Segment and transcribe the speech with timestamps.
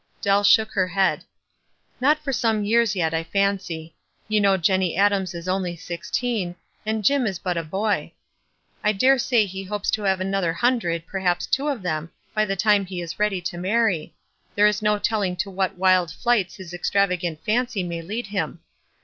[0.19, 1.23] Dell shook her head."
[2.01, 3.93] Not for some years yet, I fancy.
[4.27, 6.55] You know Jenny Adams is only sixteen,
[6.87, 8.11] and Jim is but a boy.
[8.83, 12.45] I dare say he hopes to have another hun dred, perhaps two of them, by
[12.45, 14.15] the time he is ready to marry;
[14.55, 18.61] there is no telling to what wild flights his extravagant fancy may lead him.